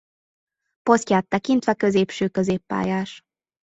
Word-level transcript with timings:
Posztját 0.83 1.27
tekintve 1.27 1.73
középső 1.73 2.27
középpályás. 2.29 3.21